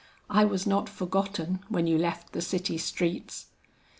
"I 0.31 0.45
was 0.45 0.65
not 0.65 0.89
forgotten 0.89 1.59
when 1.69 1.85
you 1.85 1.95
left 1.99 2.31
the 2.33 2.41
city 2.41 2.79
streets?" 2.79 3.45